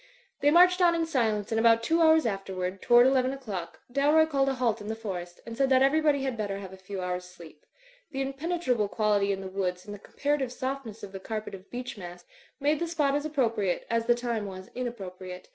[0.39, 4.49] They marched on in silence and about two hours afterward, toward eleven o'clock, Dalroy called
[4.49, 7.25] a halt in the forest, and said that everybody had better have a few hours'
[7.25, 7.67] sleep.
[8.09, 11.49] The impenetrable quality in the woods and the comparative softness of the car 300 THE
[11.49, 12.25] FLYING INN pet of beech mast,
[12.59, 15.49] made the spot as appropriate as the time was inappropriate.